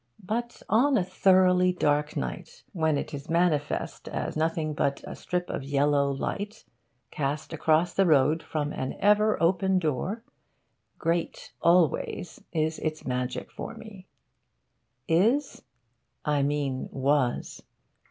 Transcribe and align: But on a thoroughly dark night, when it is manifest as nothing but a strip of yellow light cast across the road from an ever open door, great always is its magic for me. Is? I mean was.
But 0.23 0.63
on 0.67 0.97
a 0.97 1.03
thoroughly 1.03 1.71
dark 1.73 2.17
night, 2.17 2.63
when 2.73 2.97
it 2.97 3.13
is 3.13 3.29
manifest 3.29 4.07
as 4.07 4.35
nothing 4.35 4.73
but 4.73 5.03
a 5.03 5.15
strip 5.15 5.47
of 5.51 5.63
yellow 5.63 6.09
light 6.09 6.65
cast 7.11 7.53
across 7.53 7.93
the 7.93 8.07
road 8.07 8.41
from 8.41 8.73
an 8.73 8.95
ever 8.99 9.37
open 9.39 9.77
door, 9.77 10.23
great 10.97 11.53
always 11.61 12.43
is 12.51 12.79
its 12.79 13.05
magic 13.05 13.51
for 13.51 13.75
me. 13.75 14.07
Is? 15.07 15.61
I 16.25 16.41
mean 16.41 16.89
was. 16.91 17.61